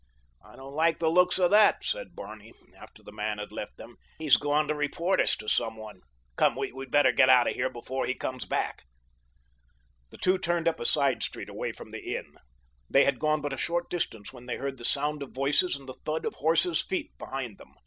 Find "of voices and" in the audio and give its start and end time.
15.21-15.87